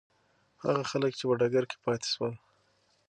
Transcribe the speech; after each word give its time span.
هغه 0.63 0.81
خلک 0.91 1.11
چې 1.19 1.23
په 1.29 1.33
ډګر 1.39 1.63
کې 1.69 1.77
پاتې 1.83 2.07
شول. 2.13 2.33